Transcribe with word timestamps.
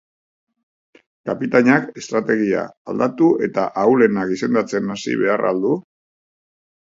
Kapitainak 1.29 1.91
estrategia 2.01 2.63
aldatu 2.93 3.29
eta 3.49 3.67
ahulenak 3.81 4.33
izendatzen 4.37 4.95
hasi 4.95 5.13
behar 5.23 5.45
al 5.51 5.61
du? 5.67 5.75